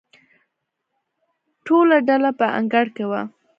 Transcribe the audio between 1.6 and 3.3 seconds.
ټوله ډله په انګړ کې وه.